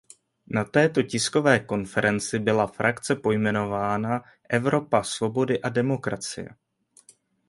Na 0.47 0.63
této 0.63 1.03
tiskové 1.03 1.59
konferenci 1.59 2.39
byla 2.39 2.67
frakce 2.67 3.15
pojmenována 3.15 4.21
"Evropa 4.49 5.03
svobody 5.03 5.61
a 5.61 5.69
demokracie". 5.69 6.49